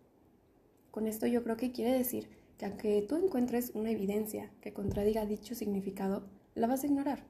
con 0.89 1.05
esto 1.05 1.27
yo 1.27 1.43
creo 1.43 1.55
que 1.55 1.71
quiere 1.71 1.93
decir 1.93 2.34
que 2.57 2.65
aunque 2.65 3.01
tú 3.01 3.17
encuentres 3.17 3.71
una 3.73 3.91
evidencia 3.91 4.51
que 4.61 4.73
contradiga 4.73 5.25
dicho 5.25 5.55
significado, 5.55 6.23
la 6.53 6.67
vas 6.67 6.83
a 6.83 6.87
ignorar. 6.87 7.23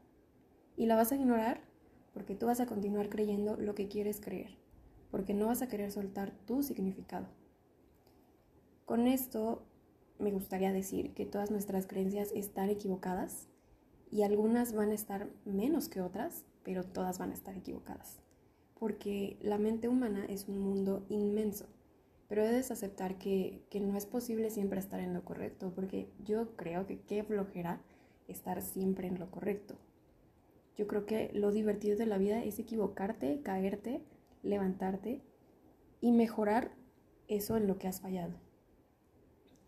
Y 0.78 0.86
la 0.86 0.96
vas 0.96 1.12
a 1.12 1.16
ignorar 1.16 1.62
porque 2.14 2.36
tú 2.36 2.46
vas 2.46 2.60
a 2.60 2.66
continuar 2.66 3.10
creyendo 3.10 3.58
lo 3.58 3.76
que 3.76 3.88
quieres 3.88 4.22
creer, 4.22 4.58
porque 5.12 5.34
no 5.34 5.48
vas 5.48 5.62
a 5.62 5.68
querer 5.68 5.92
soltar 5.92 6.32
tu 6.46 6.64
significado. 6.64 7.28
Con 8.86 9.08
esto 9.08 9.64
me 10.20 10.32
gustaría 10.32 10.72
decir 10.72 11.14
que 11.14 11.26
todas 11.26 11.52
nuestras 11.52 11.88
creencias 11.88 12.32
están 12.34 12.70
equivocadas 12.70 13.48
y 14.12 14.22
algunas 14.22 14.74
van 14.74 14.92
a 14.92 14.94
estar 14.94 15.28
menos 15.44 15.90
que 15.90 16.02
otras, 16.02 16.46
pero 16.64 16.84
todas 16.84 17.18
van 17.18 17.32
a 17.32 17.34
estar 17.34 17.58
equivocadas. 17.58 18.20
Porque 18.80 19.38
la 19.42 19.58
mente 19.58 19.90
humana 19.90 20.26
es 20.30 20.48
un 20.48 20.60
mundo 20.60 21.06
inmenso, 21.10 21.66
pero 22.28 22.44
debes 22.44 22.72
aceptar 22.72 23.18
que, 23.18 23.62
que 23.70 23.80
no 23.80 23.98
es 23.98 24.06
posible 24.06 24.50
siempre 24.50 24.80
estar 24.80 25.00
en 25.00 25.14
lo 25.14 25.24
correcto, 25.24 25.72
porque 25.76 26.10
yo 26.24 26.56
creo 26.56 26.86
que 26.88 27.00
qué 27.02 27.24
flojera 27.24 27.82
estar 28.28 28.62
siempre 28.62 29.08
en 29.08 29.20
lo 29.20 29.30
correcto. 29.30 29.76
Yo 30.76 30.88
creo 30.88 31.06
que 31.06 31.32
lo 31.34 31.52
divertido 31.52 31.98
de 31.98 32.06
la 32.06 32.18
vida 32.18 32.44
es 32.44 32.60
equivocarte, 32.60 33.42
caerte, 33.42 34.02
levantarte 34.44 35.22
y 36.02 36.12
mejorar 36.12 36.72
eso 37.28 37.58
en 37.58 37.68
lo 37.68 37.78
que 37.78 37.88
has 37.88 38.02
fallado. 38.02 38.34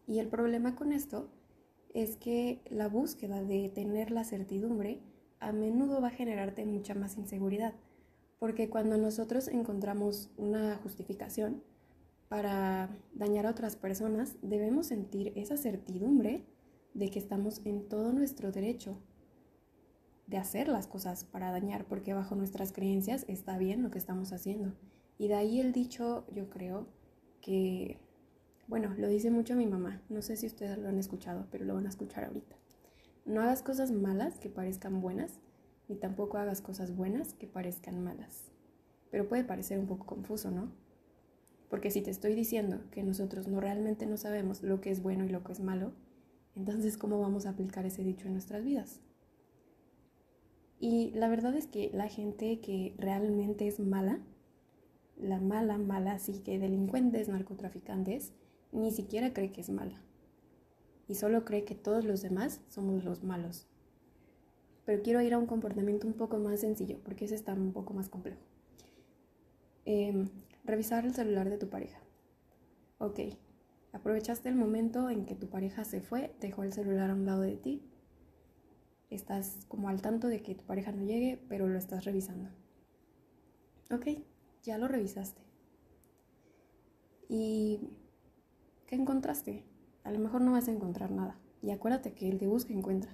Y 0.05 0.19
el 0.19 0.27
problema 0.27 0.75
con 0.75 0.91
esto 0.91 1.29
es 1.93 2.17
que 2.17 2.61
la 2.69 2.87
búsqueda 2.87 3.43
de 3.43 3.69
tener 3.69 4.11
la 4.11 4.23
certidumbre 4.23 4.99
a 5.39 5.51
menudo 5.51 6.01
va 6.01 6.07
a 6.07 6.11
generarte 6.11 6.65
mucha 6.65 6.93
más 6.95 7.17
inseguridad, 7.17 7.73
porque 8.39 8.69
cuando 8.69 8.97
nosotros 8.97 9.47
encontramos 9.47 10.29
una 10.37 10.77
justificación 10.77 11.63
para 12.29 12.89
dañar 13.13 13.45
a 13.45 13.51
otras 13.51 13.75
personas, 13.75 14.35
debemos 14.41 14.87
sentir 14.87 15.33
esa 15.35 15.57
certidumbre 15.57 16.45
de 16.93 17.09
que 17.09 17.19
estamos 17.19 17.61
en 17.65 17.87
todo 17.87 18.11
nuestro 18.11 18.51
derecho 18.51 18.97
de 20.27 20.37
hacer 20.37 20.67
las 20.67 20.87
cosas 20.87 21.23
para 21.23 21.51
dañar, 21.51 21.85
porque 21.85 22.13
bajo 22.13 22.35
nuestras 22.35 22.73
creencias 22.73 23.23
está 23.27 23.57
bien 23.57 23.81
lo 23.81 23.91
que 23.91 23.97
estamos 23.97 24.33
haciendo. 24.33 24.73
Y 25.17 25.29
de 25.29 25.35
ahí 25.35 25.59
el 25.59 25.71
dicho, 25.71 26.25
yo 26.33 26.49
creo, 26.49 26.87
que 27.41 27.99
bueno, 28.67 28.93
lo 28.97 29.07
dice 29.07 29.31
mucho 29.31 29.55
mi 29.55 29.65
mamá. 29.65 30.01
No 30.09 30.21
sé 30.21 30.35
si 30.35 30.45
ustedes 30.45 30.77
lo 30.77 30.89
han 30.89 30.97
escuchado, 30.97 31.47
pero 31.49 31.63
lo 31.63 31.75
van 31.75 31.85
a 31.85 31.89
escuchar 31.89 32.25
ahorita. 32.25 32.57
No 33.25 33.41
hagas 33.41 33.63
cosas 33.63 33.91
malas 33.91 34.37
que 34.39 34.49
parezcan 34.49 34.99
buenas, 34.99 35.39
ni 35.87 35.95
tampoco 35.95 36.37
hagas 36.37 36.61
cosas 36.61 36.93
buenas 36.93 37.33
que 37.33 37.47
parezcan 37.47 38.03
malas. 38.03 38.51
Pero 39.09 39.29
puede 39.29 39.45
parecer 39.45 39.79
un 39.79 39.87
poco 39.87 40.05
confuso, 40.05 40.51
¿no? 40.51 40.69
Porque 41.69 41.91
si 41.91 42.01
te 42.01 42.11
estoy 42.11 42.33
diciendo 42.33 42.79
que 42.91 43.03
nosotros 43.03 43.47
no 43.47 43.59
realmente 43.59 44.05
no 44.05 44.17
sabemos 44.17 44.63
lo 44.63 44.79
que 44.79 44.91
es 44.91 45.01
bueno 45.01 45.25
y 45.25 45.29
lo 45.29 45.43
que 45.43 45.51
es 45.51 45.59
malo, 45.59 45.91
entonces 46.55 46.97
¿cómo 46.97 47.19
vamos 47.19 47.45
a 47.45 47.51
aplicar 47.51 47.85
ese 47.85 48.03
dicho 48.03 48.27
en 48.27 48.33
nuestras 48.33 48.63
vidas? 48.63 49.01
Y 50.79 51.11
la 51.11 51.27
verdad 51.27 51.55
es 51.55 51.67
que 51.67 51.89
la 51.93 52.07
gente 52.07 52.59
que 52.59 52.93
realmente 52.97 53.67
es 53.67 53.79
mala, 53.79 54.19
la 55.17 55.39
mala, 55.39 55.77
mala, 55.77 56.13
así 56.13 56.39
que 56.39 56.59
delincuentes, 56.59 57.27
narcotraficantes, 57.27 58.31
ni 58.71 58.91
siquiera 58.91 59.33
cree 59.33 59.51
que 59.51 59.61
es 59.61 59.69
mala. 59.69 60.01
Y 61.07 61.15
solo 61.15 61.45
cree 61.45 61.63
que 61.63 61.75
todos 61.75 62.05
los 62.05 62.21
demás 62.21 62.61
somos 62.69 63.03
los 63.03 63.23
malos. 63.23 63.65
Pero 64.85 65.01
quiero 65.01 65.21
ir 65.21 65.33
a 65.33 65.37
un 65.37 65.47
comportamiento 65.47 66.05
un 66.05 66.13
poco 66.13 66.37
más 66.37 66.59
sencillo, 66.59 66.99
porque 67.03 67.25
ese 67.25 67.35
está 67.35 67.53
un 67.53 67.73
poco 67.73 67.93
más 67.93 68.09
complejo. 68.09 68.39
Em, 69.85 70.29
revisar 70.67 71.05
el 71.05 71.15
celular 71.15 71.49
de 71.49 71.57
tu 71.57 71.69
pareja. 71.69 71.99
Ok, 72.99 73.19
aprovechaste 73.93 74.49
el 74.49 74.55
momento 74.55 75.09
en 75.09 75.25
que 75.25 75.33
tu 75.33 75.49
pareja 75.49 75.83
se 75.83 76.01
fue, 76.01 76.35
dejó 76.39 76.63
el 76.63 76.73
celular 76.73 77.09
a 77.09 77.15
un 77.15 77.25
lado 77.25 77.41
de 77.41 77.57
ti. 77.57 77.83
Estás 79.09 79.65
como 79.67 79.89
al 79.89 80.01
tanto 80.01 80.27
de 80.27 80.43
que 80.43 80.53
tu 80.53 80.65
pareja 80.65 80.91
no 80.91 81.03
llegue, 81.03 81.43
pero 81.49 81.67
lo 81.67 81.77
estás 81.77 82.05
revisando. 82.05 82.49
Ok, 83.89 84.07
ya 84.63 84.77
lo 84.77 84.87
revisaste. 84.87 85.41
Y 87.29 87.79
¿Qué 88.87 88.95
encontraste? 88.95 89.65
A 90.05 90.11
lo 90.11 90.19
mejor 90.19 90.39
no 90.39 90.53
vas 90.53 90.69
a 90.69 90.71
encontrar 90.71 91.11
nada. 91.11 91.37
Y 91.61 91.71
acuérdate 91.71 92.13
que 92.13 92.29
el 92.29 92.39
que 92.39 92.47
busca 92.47 92.71
encuentra. 92.71 93.11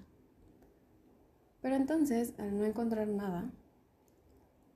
Pero 1.62 1.76
entonces, 1.76 2.36
al 2.38 2.56
no 2.56 2.64
encontrar 2.64 3.08
nada, 3.08 3.52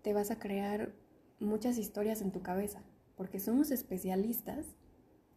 te 0.01 0.13
vas 0.13 0.31
a 0.31 0.39
crear 0.39 0.91
muchas 1.39 1.77
historias 1.77 2.21
en 2.21 2.31
tu 2.31 2.41
cabeza, 2.41 2.81
porque 3.15 3.39
somos 3.39 3.71
especialistas 3.71 4.65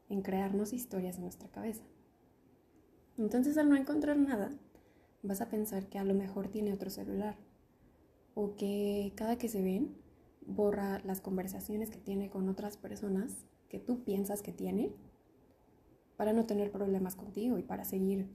en 0.09 0.23
crearnos 0.23 0.73
historias 0.73 1.16
en 1.16 1.23
nuestra 1.23 1.49
cabeza. 1.49 1.85
Entonces, 3.19 3.59
al 3.59 3.69
no 3.69 3.76
encontrar 3.76 4.16
nada, 4.16 4.50
vas 5.23 5.40
a 5.40 5.49
pensar 5.49 5.88
que 5.88 5.99
a 5.99 6.04
lo 6.04 6.14
mejor 6.14 6.49
tiene 6.49 6.73
otro 6.73 6.90
celular, 6.90 7.37
o 8.35 8.57
que 8.57 9.12
cada 9.16 9.37
que 9.37 9.49
se 9.49 9.62
ven, 9.62 9.97
borra 10.47 11.00
las 11.04 11.21
conversaciones 11.21 11.90
que 11.90 11.99
tiene 11.99 12.30
con 12.30 12.49
otras 12.49 12.76
personas 12.76 13.45
que 13.69 13.78
tú 13.78 14.02
piensas 14.02 14.42
que 14.42 14.52
tiene 14.52 14.92
para 16.16 16.33
no 16.33 16.45
tener 16.45 16.71
problemas 16.71 17.14
contigo 17.14 17.59
y 17.59 17.62
para 17.62 17.85
seguir 17.85 18.28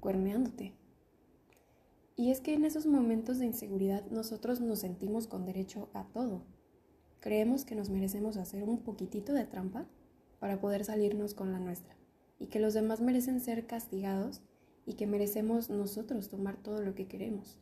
cuerneándote. 0.00 0.74
Y 2.16 2.30
es 2.30 2.40
que 2.40 2.54
en 2.54 2.64
esos 2.64 2.86
momentos 2.86 3.38
de 3.38 3.46
inseguridad 3.46 4.04
nosotros 4.10 4.60
nos 4.60 4.80
sentimos 4.80 5.28
con 5.28 5.44
derecho 5.44 5.88
a 5.92 6.04
todo. 6.08 6.42
Creemos 7.20 7.64
que 7.64 7.74
nos 7.74 7.90
merecemos 7.90 8.36
hacer 8.36 8.62
un 8.62 8.78
poquitito 8.78 9.32
de 9.32 9.44
trampa 9.44 9.86
para 10.38 10.60
poder 10.60 10.84
salirnos 10.84 11.34
con 11.34 11.52
la 11.52 11.58
nuestra 11.58 11.96
y 12.38 12.46
que 12.46 12.60
los 12.60 12.74
demás 12.74 13.00
merecen 13.00 13.40
ser 13.40 13.66
castigados 13.66 14.40
y 14.86 14.94
que 14.94 15.06
merecemos 15.06 15.68
nosotros 15.68 16.28
tomar 16.28 16.56
todo 16.56 16.80
lo 16.82 16.94
que 16.94 17.08
queremos. 17.08 17.58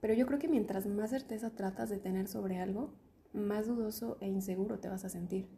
Pero 0.00 0.14
yo 0.14 0.26
creo 0.26 0.38
que 0.38 0.48
mientras 0.48 0.86
más 0.86 1.10
certeza 1.10 1.50
tratas 1.50 1.90
de 1.90 1.98
tener 1.98 2.28
sobre 2.28 2.58
algo, 2.58 2.94
más 3.32 3.66
dudoso 3.66 4.16
e 4.20 4.28
inseguro 4.28 4.78
te 4.78 4.88
vas 4.88 5.04
a 5.04 5.10
sentir. 5.10 5.48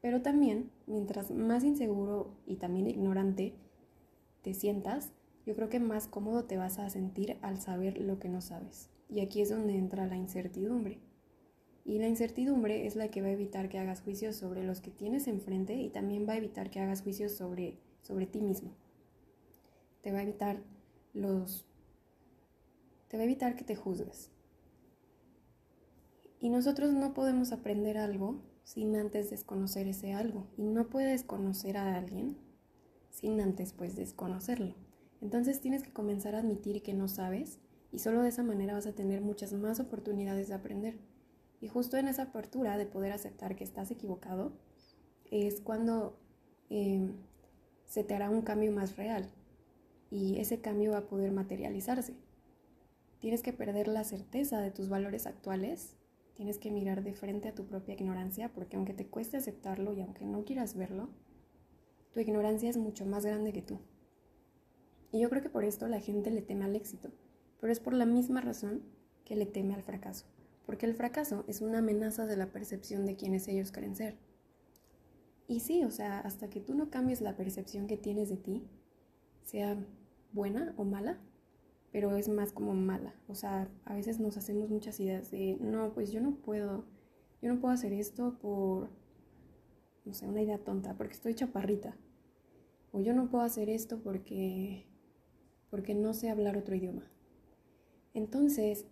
Pero 0.00 0.22
también, 0.22 0.70
mientras 0.86 1.30
más 1.30 1.64
inseguro 1.64 2.36
y 2.46 2.56
también 2.56 2.86
ignorante 2.86 3.54
te 4.42 4.54
sientas, 4.54 5.12
yo 5.44 5.54
creo 5.56 5.68
que 5.68 5.80
más 5.80 6.06
cómodo 6.06 6.44
te 6.44 6.56
vas 6.56 6.78
a 6.78 6.88
sentir 6.88 7.36
al 7.42 7.60
saber 7.60 7.98
lo 7.98 8.18
que 8.18 8.28
no 8.28 8.40
sabes. 8.40 8.90
Y 9.08 9.20
aquí 9.20 9.40
es 9.40 9.50
donde 9.50 9.76
entra 9.76 10.06
la 10.06 10.16
incertidumbre. 10.16 11.00
Y 11.88 11.98
la 11.98 12.06
incertidumbre 12.06 12.86
es 12.86 12.96
la 12.96 13.08
que 13.08 13.22
va 13.22 13.28
a 13.28 13.32
evitar 13.32 13.70
que 13.70 13.78
hagas 13.78 14.02
juicios 14.02 14.36
sobre 14.36 14.62
los 14.62 14.82
que 14.82 14.90
tienes 14.90 15.26
enfrente 15.26 15.74
y 15.76 15.88
también 15.88 16.28
va 16.28 16.34
a 16.34 16.36
evitar 16.36 16.68
que 16.70 16.80
hagas 16.80 17.00
juicios 17.00 17.32
sobre, 17.32 17.78
sobre 18.02 18.26
ti 18.26 18.42
mismo. 18.42 18.72
Te 20.02 20.12
va 20.12 20.18
a 20.18 20.22
evitar 20.22 20.62
los... 21.14 21.64
Te 23.08 23.16
va 23.16 23.22
a 23.22 23.24
evitar 23.24 23.56
que 23.56 23.64
te 23.64 23.74
juzgues. 23.74 24.30
Y 26.40 26.50
nosotros 26.50 26.92
no 26.92 27.14
podemos 27.14 27.52
aprender 27.52 27.96
algo 27.96 28.42
sin 28.64 28.94
antes 28.94 29.30
desconocer 29.30 29.88
ese 29.88 30.12
algo. 30.12 30.46
Y 30.58 30.66
no 30.66 30.90
puedes 30.90 31.24
conocer 31.24 31.78
a 31.78 31.96
alguien 31.96 32.36
sin 33.08 33.40
antes 33.40 33.72
pues 33.72 33.96
desconocerlo. 33.96 34.74
Entonces 35.22 35.62
tienes 35.62 35.82
que 35.82 35.94
comenzar 35.94 36.34
a 36.34 36.40
admitir 36.40 36.82
que 36.82 36.92
no 36.92 37.08
sabes 37.08 37.60
y 37.90 38.00
solo 38.00 38.20
de 38.20 38.28
esa 38.28 38.42
manera 38.42 38.74
vas 38.74 38.86
a 38.86 38.94
tener 38.94 39.22
muchas 39.22 39.54
más 39.54 39.80
oportunidades 39.80 40.48
de 40.48 40.54
aprender. 40.54 41.07
Y 41.60 41.68
justo 41.68 41.96
en 41.96 42.08
esa 42.08 42.24
apertura 42.24 42.76
de 42.76 42.86
poder 42.86 43.12
aceptar 43.12 43.56
que 43.56 43.64
estás 43.64 43.90
equivocado 43.90 44.52
es 45.30 45.60
cuando 45.60 46.18
em, 46.70 47.14
se 47.84 48.04
te 48.04 48.14
hará 48.14 48.30
un 48.30 48.42
cambio 48.42 48.72
más 48.72 48.96
real 48.96 49.30
y 50.10 50.38
ese 50.38 50.60
cambio 50.60 50.92
va 50.92 50.98
a 50.98 51.08
poder 51.08 51.32
materializarse. 51.32 52.14
Tienes 53.20 53.42
que 53.42 53.52
perder 53.52 53.88
la 53.88 54.04
certeza 54.04 54.60
de 54.60 54.70
tus 54.70 54.88
valores 54.88 55.26
actuales 55.26 55.98
Tienes 56.38 56.58
que 56.58 56.70
mirar 56.70 57.02
de 57.02 57.14
frente 57.14 57.48
a 57.48 57.54
tu 57.56 57.66
propia 57.66 57.94
ignorancia 57.94 58.52
porque 58.54 58.76
aunque 58.76 58.94
te 58.94 59.08
cueste 59.08 59.36
aceptarlo 59.36 59.92
y 59.92 60.02
aunque 60.02 60.24
no 60.24 60.44
quieras 60.44 60.76
verlo, 60.76 61.08
tu 62.12 62.20
ignorancia 62.20 62.70
es 62.70 62.76
mucho 62.76 63.04
más 63.06 63.26
grande 63.26 63.52
que 63.52 63.60
tú. 63.60 63.80
Y 65.10 65.18
yo 65.18 65.30
creo 65.30 65.42
que 65.42 65.48
por 65.48 65.64
esto 65.64 65.88
la 65.88 65.98
gente 65.98 66.30
le 66.30 66.40
teme 66.40 66.64
al 66.64 66.76
éxito, 66.76 67.10
pero 67.60 67.72
es 67.72 67.80
por 67.80 67.92
la 67.92 68.06
misma 68.06 68.40
razón 68.40 68.84
que 69.24 69.34
le 69.34 69.46
teme 69.46 69.74
al 69.74 69.82
fracaso, 69.82 70.26
porque 70.68 70.84
el 70.84 70.92
fracaso 70.92 71.46
es 71.48 71.62
una 71.62 71.78
amenaza 71.78 72.26
de 72.26 72.36
la 72.36 72.52
percepción 72.52 73.06
de 73.06 73.16
quienes 73.16 73.48
ellos 73.48 73.72
creen 73.72 73.96
ser. 73.96 74.18
Y 75.46 75.60
sí, 75.60 75.82
o 75.82 75.90
sea, 75.90 76.20
hasta 76.20 76.50
que 76.50 76.60
tú 76.60 76.74
no 76.74 76.90
cambies 76.90 77.22
la 77.22 77.38
percepción 77.38 77.86
que 77.86 77.96
tienes 77.96 78.28
de 78.28 78.36
ti, 78.36 78.68
sea 79.44 79.82
buena 80.34 80.74
o 80.76 80.84
mala, 80.84 81.18
pero 81.90 82.14
es 82.16 82.28
más 82.28 82.52
como 82.52 82.74
mala. 82.74 83.14
O 83.28 83.34
sea, 83.34 83.70
a 83.86 83.94
veces 83.94 84.20
nos 84.20 84.36
hacemos 84.36 84.68
muchas 84.68 85.00
ideas 85.00 85.30
de, 85.30 85.56
no, 85.58 85.94
pues 85.94 86.12
yo 86.12 86.20
no 86.20 86.34
puedo, 86.34 86.84
yo 87.40 87.48
no 87.50 87.60
puedo 87.60 87.72
hacer 87.72 87.94
esto 87.94 88.38
por, 88.38 88.90
no 90.04 90.12
sé, 90.12 90.28
una 90.28 90.42
idea 90.42 90.58
tonta, 90.58 90.98
porque 90.98 91.14
estoy 91.14 91.32
chaparrita. 91.32 91.96
O 92.92 93.00
yo 93.00 93.14
no 93.14 93.30
puedo 93.30 93.42
hacer 93.42 93.70
esto 93.70 94.02
porque, 94.02 94.84
porque 95.70 95.94
no 95.94 96.12
sé 96.12 96.28
hablar 96.28 96.58
otro 96.58 96.74
idioma. 96.74 97.10
Entonces, 98.12 98.84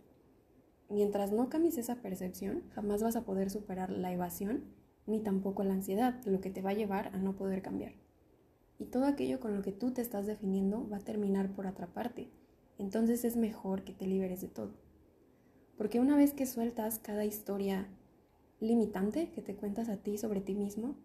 mientras 0.88 1.33
no 1.33 1.49
cambies 1.49 1.78
esa 1.78 1.97
percepción, 1.97 2.62
jamás 2.75 3.02
vas 3.02 3.16
a 3.16 3.25
poder 3.25 3.50
superar 3.50 3.90
la 3.90 4.12
evasión 4.12 4.64
ni 5.07 5.21
tampoco 5.21 5.64
la 5.64 5.75
ansiedad, 5.75 6.21
lo 6.25 6.40
que 6.40 6.50
te 6.50 6.62
va 6.62 6.71
a 6.71 6.75
llevar 6.75 7.09
a 7.14 7.19
no 7.19 7.37
poder 7.37 7.62
cambiar. 7.62 7.93
Y 8.78 8.87
todo 8.87 9.07
aquello 9.07 9.40
con 9.40 9.55
lo 9.55 9.62
que 9.62 9.73
tú 9.73 9.93
te 9.93 10.02
estás 10.02 10.26
definiendo 10.26 10.88
va 10.88 10.99
a 10.99 11.05
terminar 11.05 11.55
por 11.55 11.66
atraparte. 11.66 12.28
Entonces 12.78 13.25
es 13.25 13.37
mejor 13.37 13.85
que 13.85 13.93
te 13.93 14.07
liberes 14.07 14.40
de 14.43 14.49
todo. 14.49 14.75
Porque 15.78 16.00
una 16.00 16.16
vez 16.16 16.35
que 16.35 16.47
sueltas 16.47 16.99
cada 16.99 17.25
historia 17.25 17.88
limitante 18.61 19.31
que 19.31 19.43
te 19.43 19.55
cuentas 19.55 19.88
a 19.88 19.97
ti 19.97 20.19
sobre 20.19 20.40
ti 20.40 20.55
mismo, 20.55 20.97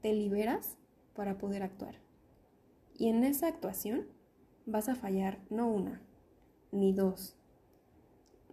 te 0.00 0.12
liberas 0.12 0.76
para 1.14 1.38
poder 1.38 1.62
actuar. 1.62 1.96
Y 2.96 3.08
en 3.08 3.24
esa 3.24 3.48
actuación 3.48 4.06
vas 4.66 4.88
a 4.88 4.94
fallar 4.94 5.38
no 5.50 5.68
una, 5.68 6.02
ni 6.72 6.92
dos, 6.92 7.36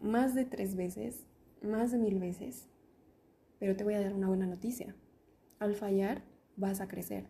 más 0.02 0.36
de 0.36 0.46
tres 0.46 0.76
veces, 0.76 1.26
más 1.62 1.92
de 1.92 1.98
mil 1.98 2.20
veces. 2.20 2.68
Pero 3.60 3.76
te 3.76 3.84
voy 3.84 3.94
a 3.94 4.02
dar 4.02 4.14
una 4.14 4.28
buena 4.28 4.48
noticia. 4.48 4.96
Al 5.60 5.76
fallar, 5.76 6.24
vas 6.58 6.82
a 6.82 6.88
crecer. 6.88 7.28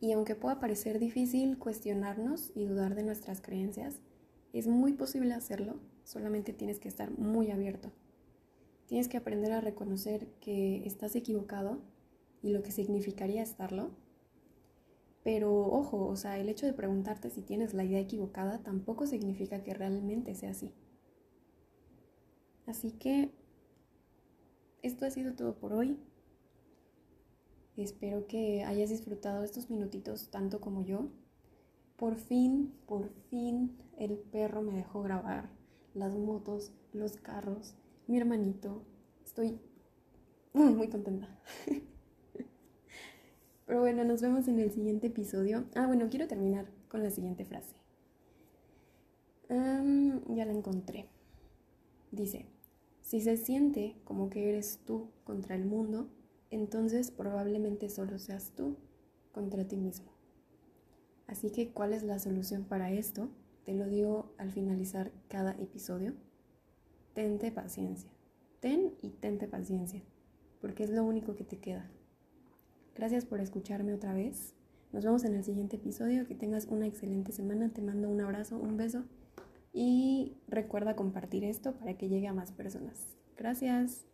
Y 0.00 0.12
aunque 0.12 0.34
pueda 0.34 0.60
parecer 0.60 0.98
difícil 0.98 1.58
cuestionarnos 1.58 2.50
y 2.54 2.64
dudar 2.64 2.94
de 2.94 3.04
nuestras 3.04 3.40
creencias, 3.40 4.00
es 4.52 4.66
muy 4.66 4.92
posible 4.92 5.32
hacerlo, 5.34 5.76
solamente 6.04 6.52
tienes 6.52 6.78
que 6.80 6.88
estar 6.88 7.16
muy 7.18 7.50
abierto. 7.50 7.92
Tienes 8.86 9.08
que 9.08 9.16
aprender 9.16 9.52
a 9.52 9.60
reconocer 9.60 10.26
que 10.40 10.84
estás 10.86 11.16
equivocado 11.16 11.80
y 12.42 12.50
lo 12.50 12.62
que 12.62 12.72
significaría 12.72 13.42
estarlo 13.42 13.92
pero 15.22 15.54
ojo, 15.54 16.06
o 16.06 16.16
sea, 16.16 16.38
el 16.38 16.48
hecho 16.48 16.66
de 16.66 16.72
preguntarte 16.72 17.30
si 17.30 17.42
tienes 17.42 17.74
la 17.74 17.84
idea 17.84 18.00
equivocada 18.00 18.58
tampoco 18.58 19.06
significa 19.06 19.62
que 19.62 19.74
realmente 19.74 20.34
sea 20.34 20.50
así. 20.50 20.72
Así 22.66 22.92
que 22.92 23.32
esto 24.82 25.04
ha 25.04 25.10
sido 25.10 25.34
todo 25.34 25.54
por 25.54 25.72
hoy. 25.72 25.98
Espero 27.76 28.26
que 28.26 28.64
hayas 28.64 28.90
disfrutado 28.90 29.44
estos 29.44 29.70
minutitos 29.70 30.30
tanto 30.30 30.60
como 30.60 30.84
yo. 30.84 31.08
Por 31.96 32.16
fin, 32.16 32.74
por 32.86 33.08
fin, 33.30 33.78
el 33.96 34.18
perro 34.18 34.62
me 34.62 34.74
dejó 34.74 35.02
grabar 35.02 35.50
las 35.94 36.16
motos, 36.16 36.72
los 36.92 37.16
carros, 37.16 37.74
mi 38.06 38.18
hermanito. 38.18 38.82
Estoy 39.24 39.58
muy, 40.52 40.88
contenta. 40.88 41.28
Pero 43.66 43.80
bueno, 43.80 44.04
nos 44.04 44.20
vemos 44.20 44.48
en 44.48 44.58
el 44.58 44.70
siguiente 44.70 45.06
episodio. 45.06 45.64
Ah, 45.74 45.86
bueno, 45.86 46.08
quiero 46.10 46.26
terminar 46.26 46.66
con 46.88 47.02
la 47.02 47.10
siguiente 47.10 47.44
frase. 47.44 47.74
ya 49.48 50.44
la 50.44 50.52
encontré. 50.52 51.08
Dice, 52.10 52.46
si 53.02 53.20
se 53.20 53.36
siente 53.36 53.96
como 54.04 54.30
que 54.30 54.48
eres 54.48 54.80
tú 54.86 55.10
contra 55.24 55.54
el 55.54 55.64
mundo, 55.66 56.08
entonces 56.50 57.10
probablemente 57.10 57.90
solo 57.90 58.18
seas 58.18 58.52
tú 58.56 58.76
contra 59.32 59.66
ti 59.66 59.76
mismo. 59.76 60.12
Así 61.26 61.50
que, 61.50 61.72
¿cuál 61.72 61.92
es 61.92 62.02
la 62.02 62.18
solución 62.18 62.64
para 62.64 62.90
esto? 62.92 63.28
Te 63.64 63.74
lo 63.74 63.86
digo 63.86 64.32
al 64.38 64.50
finalizar 64.50 65.12
cada 65.28 65.52
episodio. 65.52 66.14
Tente 67.14 67.50
paciencia. 67.52 68.10
Ten 68.60 68.94
y 69.02 69.10
tente 69.10 69.48
paciencia, 69.48 70.02
porque 70.60 70.84
es 70.84 70.90
lo 70.90 71.04
único 71.04 71.34
que 71.34 71.44
te 71.44 71.58
queda. 71.58 71.90
Gracias 72.94 73.24
por 73.24 73.40
escucharme 73.40 73.94
otra 73.94 74.14
vez. 74.14 74.54
Nos 74.92 75.04
vemos 75.04 75.24
en 75.24 75.34
el 75.34 75.42
siguiente 75.42 75.76
episodio. 75.76 76.26
Que 76.26 76.34
tengas 76.34 76.66
una 76.66 76.86
excelente 76.86 77.32
semana. 77.32 77.70
Te 77.70 77.82
mando 77.82 78.08
un 78.08 78.20
abrazo, 78.20 78.58
un 78.58 78.76
beso 78.76 79.04
y 79.72 80.36
recuerda 80.48 80.96
compartir 80.96 81.44
esto 81.44 81.72
para 81.72 81.94
que 81.96 82.08
llegue 82.08 82.28
a 82.28 82.32
más 82.32 82.52
personas. 82.52 83.16
Gracias. 83.36 84.11